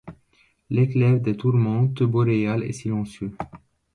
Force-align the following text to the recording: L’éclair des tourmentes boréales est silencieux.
L’éclair 0.71 1.19
des 1.19 1.37
tourmentes 1.37 2.01
boréales 2.01 2.63
est 2.63 2.71
silencieux. 2.73 3.37